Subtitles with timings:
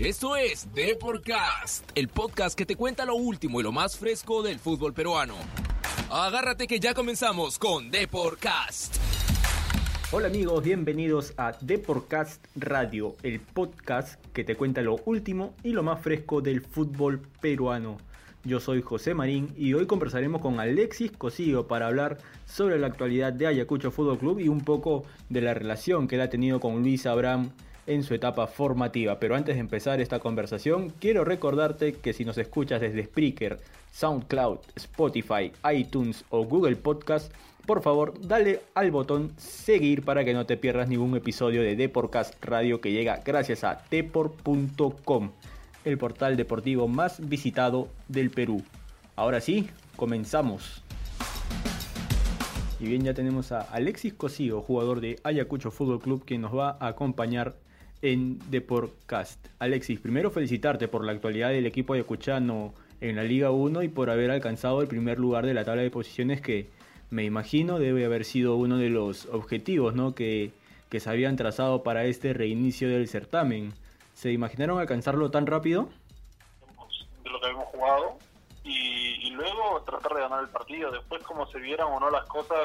[0.00, 4.58] Esto es Deporcast, el podcast que te cuenta lo último y lo más fresco del
[4.58, 5.34] fútbol peruano.
[6.10, 8.96] Agárrate que ya comenzamos con Deporcast.
[10.10, 15.82] Hola amigos, bienvenidos a Deporcast Radio, el podcast que te cuenta lo último y lo
[15.82, 17.98] más fresco del fútbol peruano.
[18.42, 23.34] Yo soy José Marín y hoy conversaremos con Alexis Cosío para hablar sobre la actualidad
[23.34, 26.80] de Ayacucho Fútbol Club y un poco de la relación que él ha tenido con
[26.80, 27.50] Luis Abraham
[27.90, 29.18] en su etapa formativa.
[29.18, 33.58] Pero antes de empezar esta conversación, quiero recordarte que si nos escuchas desde Spreaker,
[33.90, 37.32] SoundCloud, Spotify, iTunes o Google Podcast,
[37.66, 42.34] por favor dale al botón seguir para que no te pierdas ningún episodio de Deporcast
[42.44, 45.30] Radio que llega gracias a depor.com,
[45.84, 48.62] el portal deportivo más visitado del Perú.
[49.16, 50.84] Ahora sí, comenzamos.
[52.78, 56.78] Y bien, ya tenemos a Alexis Cosío, jugador de Ayacucho Fútbol Club, quien nos va
[56.80, 57.56] a acompañar
[58.02, 59.48] en Deporcast.
[59.58, 64.10] Alexis, primero felicitarte por la actualidad del equipo ayacuchano en la Liga 1 y por
[64.10, 66.68] haber alcanzado el primer lugar de la tabla de posiciones que
[67.10, 70.14] me imagino debe haber sido uno de los objetivos ¿no?
[70.14, 70.52] que,
[70.88, 73.72] que se habían trazado para este reinicio del certamen.
[74.14, 75.88] ¿Se imaginaron alcanzarlo tan rápido?
[77.24, 78.18] De lo que habíamos jugado
[78.64, 80.90] y, y luego tratar de ganar el partido.
[80.90, 82.58] Después, como se vieran o no las cosas,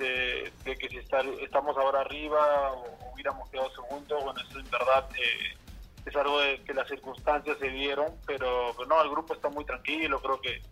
[0.00, 5.56] de, que si estamos ahora arriba o hubiéramos quedado segundos, bueno, eso en verdad eh,
[6.06, 10.20] es algo de que las circunstancias se dieron, pero, no, el grupo está muy tranquilo,
[10.20, 10.62] creo que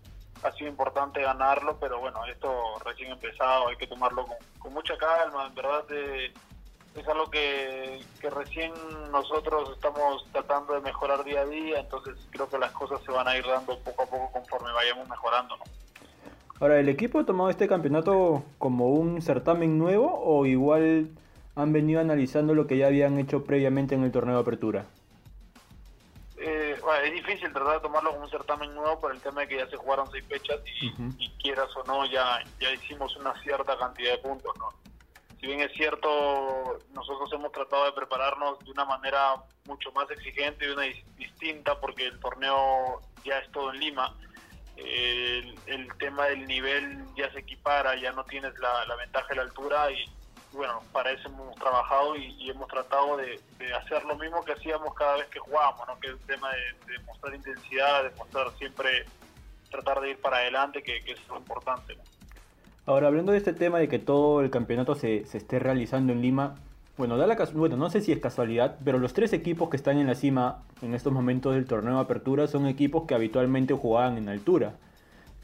[0.43, 4.27] ha sido importante ganarlo, pero bueno, esto recién empezado, hay que tomarlo
[4.59, 6.33] con, mucha calma, en verdad eh,
[6.95, 8.73] es algo que, que recién
[9.11, 13.29] nosotros estamos tratando de mejorar día a día, entonces creo que las cosas se van
[13.29, 15.65] a ir dando poco a poco conforme vayamos mejorando, ¿no?
[16.61, 21.09] Ahora, ¿el equipo ha tomado este campeonato como un certamen nuevo o igual
[21.63, 24.87] han venido analizando lo que ya habían hecho previamente en el torneo de apertura?
[26.39, 29.57] Eh, es difícil tratar de tomarlo como un certamen nuevo por el tema de que
[29.57, 30.61] ya se jugaron seis fechas
[31.19, 34.69] y, quieras o no, ya, ya hicimos una cierta cantidad de puntos, ¿no?
[35.41, 39.35] Si bien es cierto, nosotros hemos tratado de prepararnos de una manera
[39.67, 40.83] mucho más exigente y una
[41.17, 44.15] distinta porque el torneo ya es todo en Lima
[45.67, 49.91] el, tema del nivel ya se equipara, ya no tienes la, ventaja de la altura
[49.91, 50.05] y
[50.53, 53.41] bueno, para eso hemos trabajado y, hemos tratado de,
[53.75, 55.99] hacer lo mismo que hacíamos cada vez que jugábamos, ¿no?
[56.01, 59.05] que es el tema de, mostrar intensidad, de mostrar siempre,
[59.71, 61.97] tratar de ir para adelante, que, es lo importante.
[62.87, 66.23] Ahora, hablando de este tema de que todo el campeonato se, se esté realizando en
[66.23, 66.57] Lima,
[66.99, 69.99] bueno, da la bueno, no sé si es casualidad, pero los tres equipos que están
[69.99, 74.19] en la cima en estos momentos del torneo de apertura son equipos que habitualmente jugaban
[74.19, 74.73] en altura.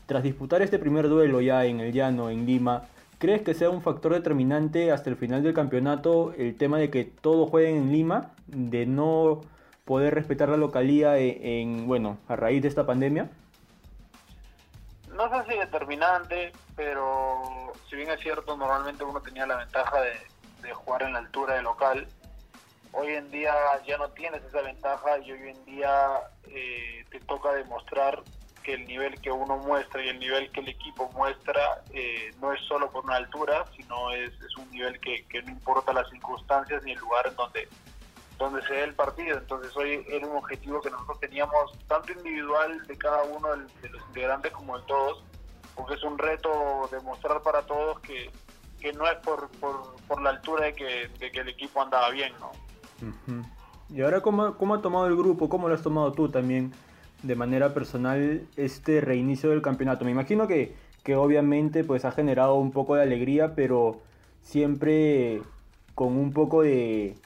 [0.07, 2.89] Tras disputar este primer duelo ya en el llano, en Lima,
[3.19, 7.05] ¿crees que sea un factor determinante hasta el final del campeonato el tema de que
[7.05, 9.41] todos jueguen en Lima, de no
[9.85, 13.31] poder respetar la localía e, en, bueno, a raíz de esta pandemia?
[15.15, 20.35] No sé si determinante, pero si bien es cierto, normalmente uno tenía la ventaja de
[20.65, 22.09] de jugar en la altura de local.
[22.93, 23.55] Hoy en día
[23.87, 28.23] ya no tienes esa ventaja y hoy en día eh, te toca demostrar
[28.65, 32.53] que el nivel que uno muestra y el nivel que el equipo muestra eh, no
[32.53, 36.09] es solo por una altura, sino es, es un nivel que, que, no importa las
[36.09, 37.69] circunstancias ni el lugar en donde,
[38.39, 39.37] donde se dé el partido.
[39.37, 43.49] Entonces hoy era un objetivo que nosotros teníamos, tanto individual de cada uno
[43.83, 45.23] de los integrantes como de todos,
[45.77, 48.31] porque es un reto demostrar para todos que,
[48.81, 52.33] que no es por, por, la altura de que, de que, el equipo andaba bien,
[52.41, 52.51] ¿no?
[53.91, 55.51] Y ahora, ¿cómo, ¿cómo ha tomado el grupo?
[55.51, 56.73] ¿Cómo lo has tomado tú también
[57.25, 60.05] de manera personal este reinicio del campeonato?
[60.05, 64.01] Me imagino que, que obviamente pues ha generado un poco de alegría, pero
[64.43, 65.43] siempre
[65.95, 67.17] con un poco de,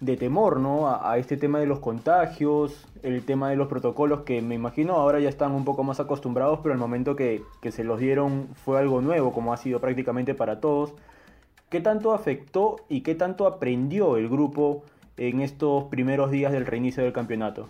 [0.00, 0.88] de temor, ¿no?
[0.88, 5.18] A, este tema de los contagios, el tema de los protocolos que me imagino ahora
[5.20, 8.78] ya están un poco más acostumbrados, pero el momento que, que, se los dieron fue
[8.78, 10.94] algo nuevo, como ha sido prácticamente para todos.
[11.68, 14.84] ¿Qué tanto afectó y qué tanto aprendió el grupo
[15.16, 17.68] en estos primeros días del reinicio del campeonato?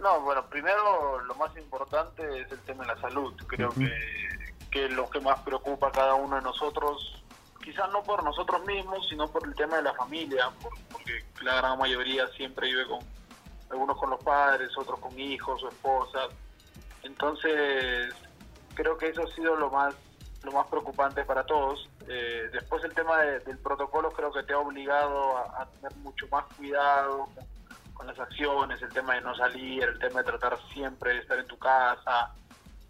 [0.00, 3.34] No, bueno, primero lo más importante es el tema de la salud.
[3.46, 3.92] Creo que,
[4.70, 7.22] que lo que más preocupa a cada uno de nosotros
[7.62, 10.50] quizás no por nosotros mismos, sino por el tema de la familia,
[10.90, 13.00] porque la gran mayoría siempre vive con,
[13.70, 16.28] algunos con los padres, otros con hijos o esposas.
[17.02, 18.14] Entonces,
[18.74, 19.94] creo que eso ha sido lo más
[20.42, 21.88] lo más preocupante para todos.
[22.08, 26.44] Eh, después el tema del protocolo creo que te ha obligado a, tener mucho más
[26.56, 27.44] cuidado con,
[28.00, 31.38] con, las acciones, el tema de no salir, el tema de tratar siempre de estar
[31.38, 32.32] en tu casa,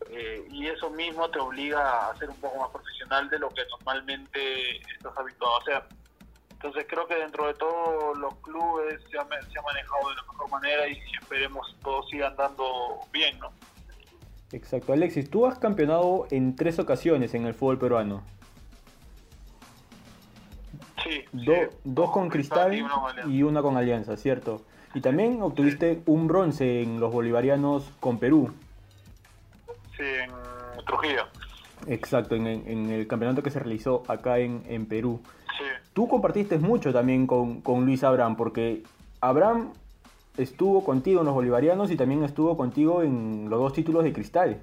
[0.08, 3.62] eh, y eso mismo te obliga a ser un poco más profesional de lo que
[3.70, 5.82] normalmente estás habituado a hacer.
[6.52, 10.22] Entonces creo que dentro de todos los clubes se ha, se ha manejado de la
[10.22, 13.50] mejor manera y esperemos todos sigan dando bien, ¿no?
[14.52, 14.92] Exacto.
[14.92, 18.22] Alexis, tú has campeonado en tres ocasiones en el fútbol peruano.
[21.02, 21.24] Sí.
[21.32, 21.76] Do- sí.
[21.84, 23.32] dos con Cristal y una con Alianza.
[23.32, 24.62] y una con Alianza, ¿cierto?
[24.94, 28.52] Y también obtuviste un bronce en los bolivarianos con Perú.
[29.96, 31.26] Sí, en Trujillo.
[31.86, 35.22] Exacto, en, en el campeonato que se realizó acá en, en Perú.
[35.58, 35.64] Sí.
[35.92, 38.82] Tú compartiste mucho también con, con Luis Abraham, porque
[39.20, 39.72] Abraham
[40.36, 44.60] estuvo contigo en los bolivarianos y también estuvo contigo en los dos títulos de Cristal.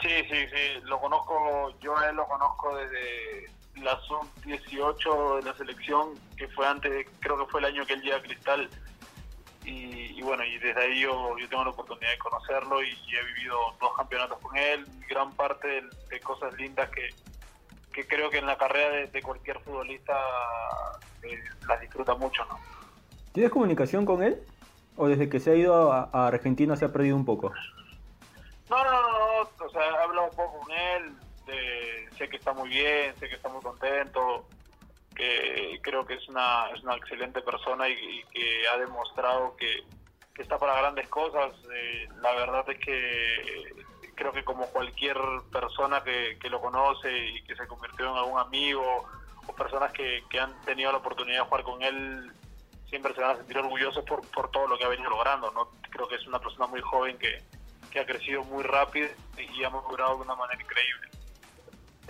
[0.00, 3.50] Sí, sí, sí, lo conozco, yo a él lo conozco desde
[3.82, 8.02] la sub-18 de la selección, que fue antes, creo que fue el año que él
[8.02, 8.68] llega a Cristal.
[9.64, 13.24] Y, y bueno, y desde ahí yo, yo tengo la oportunidad de conocerlo y, he
[13.34, 17.08] vivido dos campeonatos con él, gran parte de, de cosas lindas que,
[17.92, 20.14] que creo que en la carrera de, de cualquier futbolista
[21.22, 21.38] eh,
[21.68, 22.58] las disfruta mucho, ¿no?
[23.32, 24.42] ¿Tienes comunicación con él?
[24.96, 27.52] ¿O desde que se ha ido a, a Argentina se ha perdido un poco?
[28.68, 31.12] No, no, no, no, o sea, he hablado un poco con él,
[32.20, 34.46] sé que está muy bien, sé que está muy contento,
[35.16, 39.84] que creo que es una, es una excelente persona y, que ha demostrado que,
[40.34, 41.52] que está para grandes cosas.
[41.74, 43.84] Eh, la verdad es que
[44.14, 45.16] creo que como cualquier
[45.50, 49.08] persona que, que lo conoce y que se convirtió en algún amigo
[49.46, 52.30] o personas que, que han tenido la oportunidad de jugar con él,
[52.90, 55.50] siempre se van a sentir orgullosos por, por todo lo que ha venido logrando.
[55.52, 55.70] ¿no?
[55.88, 57.42] Creo que es una persona muy joven que,
[57.90, 59.08] que ha crecido muy rápido
[59.38, 61.19] y ha madurado de una manera increíble.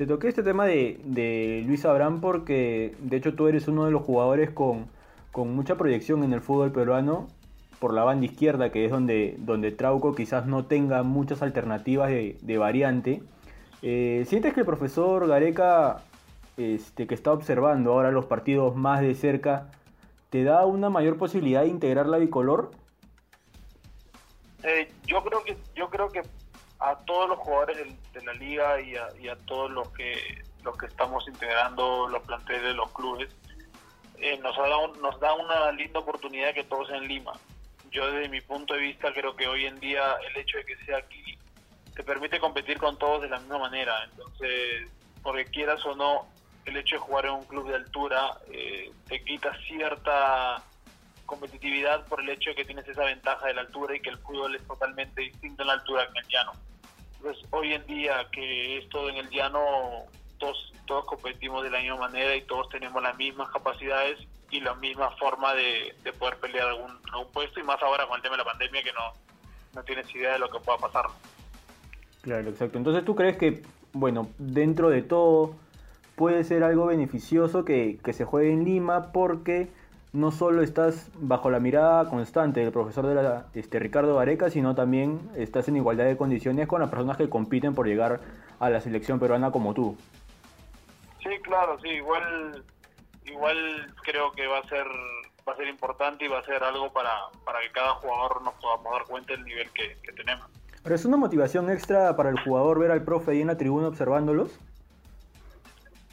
[0.00, 4.00] Te toqué este tema de, Luis Abraham porque de hecho tú eres uno de los
[4.00, 4.87] jugadores con,
[5.31, 7.29] con mucha proyección en el fútbol peruano
[7.81, 12.38] por la banda izquierda, que es donde, donde Trauco quizás no tenga muchas alternativas de,
[12.41, 13.23] de variante.
[13.82, 16.03] Eh, ¿Sientes que el profesor Gareca,
[16.56, 19.70] este, que está observando ahora los partidos más de cerca,
[20.31, 22.70] te da una mayor posibilidad de integrar la bicolor?
[24.62, 26.23] Eh, yo creo que yo creo que
[26.81, 30.43] a todos los jugadores del- de, la liga y a, y a todos los que
[30.62, 33.31] los que estamos integrando los planteles de los clubes
[34.19, 37.32] eh, nos ha dado, nos da una linda oportunidad que todos en Lima.
[37.91, 40.77] Yo desde mi punto de vista creo que hoy en día el hecho de que
[40.85, 41.38] sea aquí
[41.94, 44.05] te permite competir con todos de la misma manera.
[44.05, 44.88] Entonces,
[45.23, 46.29] porque quieras o no,
[46.67, 50.62] el hecho de jugar en un club de altura eh, te quita cierta
[51.27, 54.19] competitividad por el hecho de que tienes esa ventaja de la altura y que el
[54.19, 56.53] fútbol es totalmente distinto en la altura que en el llano.
[57.20, 59.61] Entonces, hoy en día que es todo en el llano,
[60.38, 64.19] todos, todos competimos de la misma manera y todos tenemos las mismas capacidades
[64.50, 68.17] y la misma forma de, de poder pelear algún, algún puesto y más ahora con
[68.17, 69.12] el tema de la pandemia que no,
[69.75, 71.06] no tienes idea de lo que pueda pasar.
[72.22, 72.78] Claro, exacto.
[72.78, 73.62] Entonces tú crees que,
[73.93, 75.55] bueno, dentro de todo
[76.17, 79.69] puede ser algo beneficioso que, que se juegue en Lima porque
[80.12, 84.75] no solo estás bajo la mirada constante del profesor de la, este, Ricardo Gareca, sino
[84.75, 88.21] también estás en igualdad de condiciones con las personas que compiten por llegar
[88.59, 89.97] a la selección peruana como tú.
[91.23, 92.65] Sí, claro, sí, igual
[93.27, 94.87] igual creo que va a ser
[95.49, 97.11] va a ser importante y va a ser algo para,
[97.45, 100.47] para que cada jugador nos podamos dar cuenta del nivel que, que tenemos.
[100.83, 103.89] Pero es una motivación extra para el jugador ver al profe ahí en la tribuna
[103.89, 104.59] observándolos.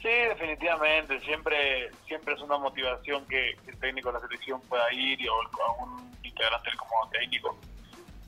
[0.00, 5.20] Sí, definitivamente, siempre siempre es una motivación que, el técnico de la selección pueda ir
[5.20, 7.58] y o algún integrante como técnico.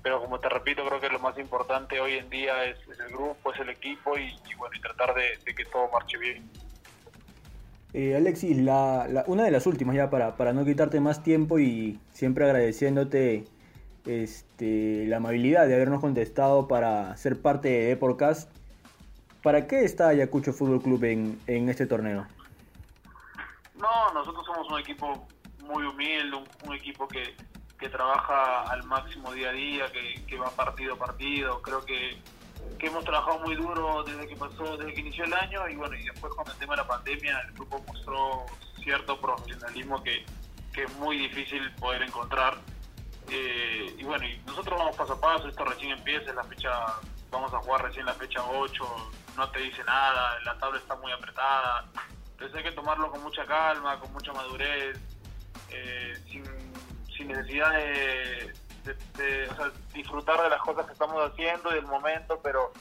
[0.03, 3.53] Pero como te repito, creo que lo más importante hoy en día es, el grupo,
[3.53, 6.49] es el equipo y, bueno, tratar de, que todo marche bien.
[7.93, 11.59] Eh, Alexis, la, la- una de las últimas ya para, para no quitarte más tiempo
[11.59, 13.45] y siempre agradeciéndote
[14.07, 18.51] este, la amabilidad de habernos contestado para ser parte de Deporcast.
[19.43, 22.27] ¿Para qué está Ayacucho Fútbol Club en, en este torneo?
[23.75, 25.27] No, nosotros somos un equipo
[25.65, 27.35] muy humilde, un, equipo que,
[27.79, 31.63] que trabaja al máximo día a día, que, que va partido a partido.
[31.63, 32.19] Creo que,
[32.79, 35.97] que hemos trabajado muy duro desde que pasó, desde que inició el año y bueno,
[35.97, 38.45] y después con el tema de la pandemia el grupo mostró
[38.83, 40.25] cierto profesionalismo que,
[40.73, 42.59] que es muy difícil poder encontrar.
[43.31, 46.71] Eh, y bueno, y nosotros vamos paso a paso, esto recién empieza, la fecha,
[47.31, 48.85] vamos a jugar recién la fecha 8,
[49.37, 51.85] no te dice nada, la tabla está muy apretada,
[52.33, 54.99] entonces hay que tomarlo con mucha calma, con mucha madurez,
[55.71, 56.45] eh, sin,
[57.15, 58.53] sin necesidad de,
[58.85, 62.73] de- de, o sea, disfrutar de las cosas que estamos haciendo y del momento, pero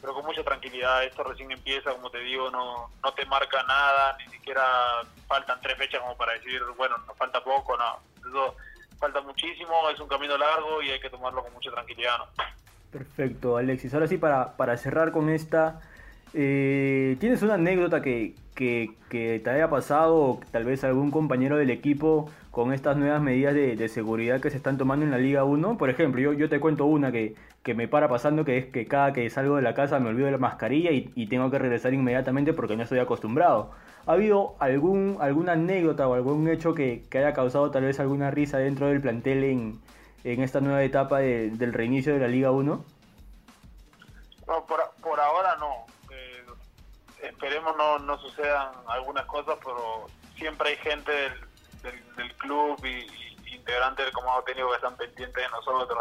[0.00, 1.04] pero con mucha tranquilidad.
[1.04, 4.64] Esto recién empieza, como te digo, no, no te marca nada, ni siquiera
[5.28, 8.00] faltan tres fechas como para decir, bueno, nos falta poco, no.
[8.28, 8.56] Eso
[8.98, 12.26] falta muchísimo, es un camino largo y hay que tomarlo con mucha tranquilidad, ¿no?
[12.90, 13.94] Perfecto, Alexis.
[13.94, 15.80] Ahora sí, para, para cerrar con esta,
[16.34, 22.72] Eh, ¿Tienes una anécdota que, te haya pasado tal vez algún compañero del equipo con
[22.72, 25.76] estas nuevas medidas de, seguridad que se están tomando en la Liga 1?
[25.76, 27.34] Por ejemplo, yo, te cuento una que,
[27.74, 30.32] me para pasando, que es que cada que salgo de la casa me olvido de
[30.32, 33.70] la mascarilla y, tengo que regresar inmediatamente porque no estoy acostumbrado.
[34.06, 38.58] ¿Ha habido algún, alguna anécdota o algún hecho que, haya causado tal vez alguna risa
[38.58, 39.80] dentro del plantel en,
[40.24, 42.84] esta nueva etapa del reinicio de la Liga 1?
[44.46, 45.91] No, por ahora no.
[47.22, 53.06] Esperemos no, no sucedan algunas cosas, pero siempre hay gente del, del, club y,
[53.54, 55.98] integrantes del comando técnico que están pendientes de nosotros,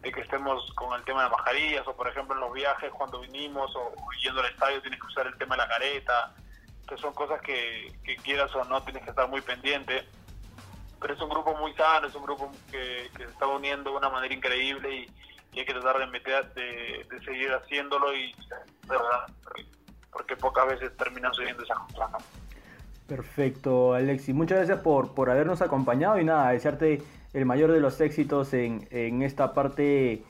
[0.00, 3.20] de, que estemos con el tema de mascarillas, o por ejemplo en los viajes cuando
[3.20, 6.34] vinimos o, yendo al estadio tienes que usar el tema de la careta.
[6.80, 10.06] Entonces son cosas que, que quieras o no tienes que estar muy pendiente
[11.02, 14.08] pero es un grupo muy sano, es un grupo que, se está uniendo de una
[14.08, 18.34] manera increíble y, hay que tratar de, meter, de, seguir haciéndolo y
[18.86, 19.26] ¿verdad?
[20.12, 22.12] Porque pocas veces terminan subiendo esas cosas.
[22.12, 22.18] ¿no?
[23.08, 24.32] Perfecto, Alexi.
[24.32, 27.02] Muchas gracias por, por habernos acompañado y nada, desearte
[27.32, 30.22] el mayor de los éxitos en, en esta parte,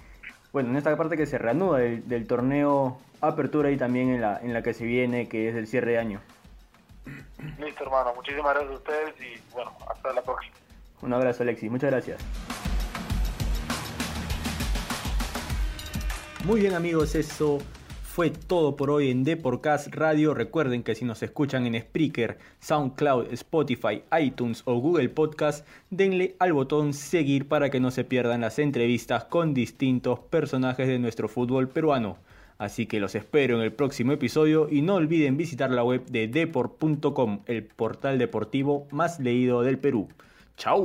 [0.52, 4.40] bueno, en esta parte que se reanuda del, del, torneo Apertura y también en la,
[4.40, 6.20] en la que se viene, que es el cierre de año.
[7.58, 8.14] Listo, hermano.
[8.14, 10.54] Muchísimas gracias a ustedes y bueno, hasta la próxima.
[11.02, 11.70] Un abrazo, Alexis.
[11.70, 12.20] Muchas gracias.
[16.44, 17.58] Muy bien, amigos, eso
[18.12, 20.34] fue todo por hoy en Deporcast Radio.
[20.34, 26.52] Recuerden que si nos escuchan en Spreaker, SoundCloud, Spotify, iTunes o Google Podcast, denle al
[26.52, 31.70] botón seguir para que no se pierdan las entrevistas con distintos personajes de nuestro fútbol
[31.70, 32.18] peruano.
[32.58, 36.28] Así que los espero en el próximo episodio y no olviden visitar la web de
[36.28, 40.08] deport.com, el portal deportivo más leído del Perú.
[40.58, 40.84] ¡Chao!